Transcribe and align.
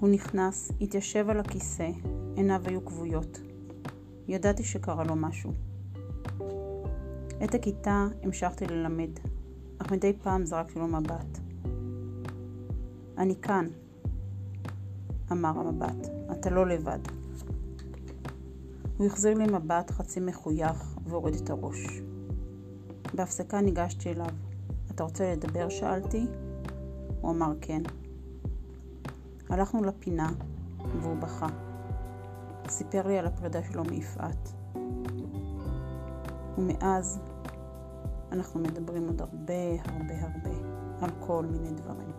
הוא 0.00 0.08
נכנס, 0.08 0.72
התיישב 0.80 1.30
על 1.30 1.40
הכיסא, 1.40 1.90
עיניו 2.36 2.62
היו 2.64 2.84
כבויות. 2.84 3.40
ידעתי 4.28 4.64
שקרה 4.64 5.04
לו 5.04 5.16
משהו. 5.16 5.52
את 7.44 7.54
הכיתה 7.54 8.06
המשכתי 8.22 8.66
ללמד, 8.66 9.10
אך 9.78 9.92
מדי 9.92 10.12
פעם 10.22 10.46
זרקתי 10.46 10.78
לו 10.78 10.86
מבט. 10.86 11.38
אני 13.18 13.34
כאן, 13.42 13.68
אמר 15.32 15.58
המבט, 15.58 16.08
אתה 16.32 16.50
לא 16.50 16.66
לבד. 16.66 16.98
הוא 18.96 19.06
החזיר 19.06 19.34
לי 19.34 19.44
מבט 19.44 19.90
חצי 19.90 20.20
מחוייך 20.20 20.96
והוריד 21.06 21.34
את 21.34 21.50
הראש. 21.50 22.00
בהפסקה 23.14 23.60
ניגשתי 23.60 24.10
אליו. 24.12 24.26
אתה 24.90 25.04
רוצה 25.04 25.32
לדבר? 25.32 25.68
שאלתי. 25.68 26.26
הוא 27.20 27.30
אמר 27.30 27.52
כן. 27.60 27.82
הלכנו 29.50 29.84
לפינה, 29.84 30.28
והוא 31.00 31.16
בכה. 31.16 31.46
סיפר 32.68 33.06
לי 33.06 33.18
על 33.18 33.26
הפרידה 33.26 33.62
שלו 33.62 33.84
מיפעת. 33.84 34.52
ומאז 36.58 37.20
אנחנו 38.32 38.60
מדברים 38.60 39.06
עוד 39.06 39.20
הרבה 39.20 39.82
הרבה 39.84 40.14
הרבה 40.20 40.56
על 41.00 41.10
כל 41.20 41.44
מיני 41.46 41.70
דברים. 41.70 42.12